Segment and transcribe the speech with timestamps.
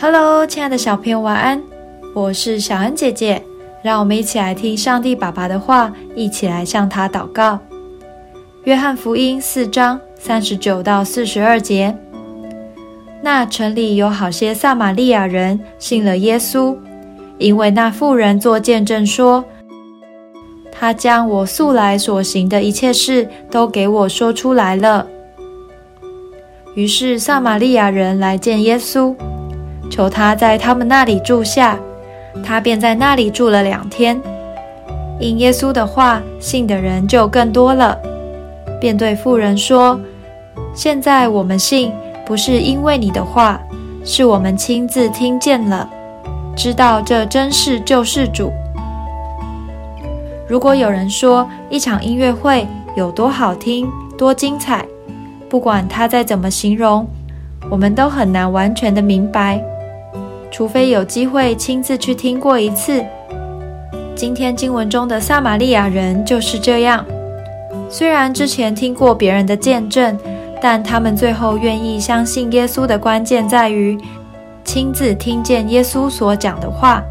[0.00, 1.60] Hello，亲爱的小朋友，晚安！
[2.14, 3.42] 我是小恩姐姐，
[3.82, 7.58] 让我们一起来听上帝爸爸的话，一起来向他祷告。
[8.62, 11.96] 约翰福音四章三十九到四十二节，
[13.22, 16.76] 那城里有好些撒玛利亚人信了耶稣，
[17.38, 19.44] 因为那妇人作见证说，
[20.70, 25.08] 他将我素来所行的一切事都给我说出来了。
[26.76, 29.12] 于是撒玛利亚人来见耶稣。
[29.90, 31.78] 求他在他们那里住下，
[32.44, 34.20] 他便在那里住了两天。
[35.20, 37.98] 因耶稣的话，信的人就更多了，
[38.80, 39.98] 便对妇人说
[40.72, 41.92] ：“现在我们信，
[42.24, 43.60] 不是因为你的话，
[44.04, 45.88] 是我们亲自听见了，
[46.54, 48.52] 知道这真是救世主。
[50.46, 54.84] 如果有人说一场音乐会有多好听、多精彩，
[55.48, 57.04] 不管他再怎么形容，
[57.68, 59.60] 我们都很难完全的明白。”
[60.50, 63.04] 除非有机会亲自去听过一次。
[64.14, 67.04] 今天经文中的撒玛利亚人就是这样，
[67.88, 70.18] 虽然之前听过别人的见证，
[70.60, 73.96] 但他们最后愿意相信耶稣的关键在于
[74.64, 77.02] 亲自听见耶稣所讲的话。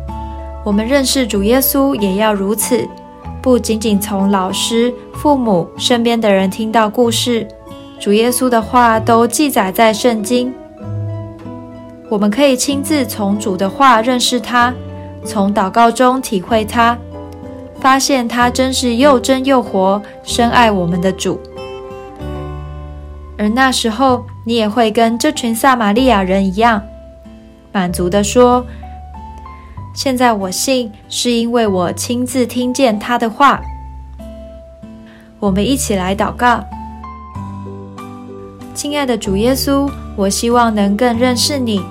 [0.66, 2.86] 我们认识主耶稣也要如此，
[3.42, 7.48] 不仅仅从老师、父母身边的人听到故事，
[7.98, 10.54] 主耶稣的话都记载在圣经。
[12.10, 14.74] 我们可以亲自从主的话认识他，
[15.26, 16.98] 从祷告中体会他，
[17.82, 21.40] 发现他真是又真又活、深爱我们的主。
[23.38, 26.82] 而那时候，你也会跟这群撒玛利亚人一样，
[27.74, 28.66] 满足的说
[29.94, 33.62] ：“现在我信，是因为我亲自听见他的话。”
[35.40, 36.64] 我们一起来祷告，
[38.74, 41.84] 亲爱的主耶稣，我希望能更认识你。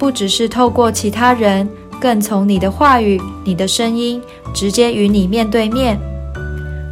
[0.00, 1.68] 不只是透过其他人，
[2.00, 4.18] 更从你的话语、你的声音，
[4.54, 6.00] 直接与你面对面。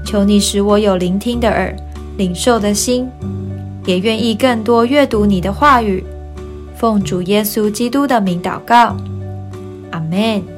[0.05, 1.75] 求你使我有聆听的耳、
[2.19, 3.09] 领受的心，
[3.87, 6.05] 也愿意更多阅读你的话语。
[6.77, 8.95] 奉主耶稣基督的名祷告，
[9.91, 10.58] 阿门。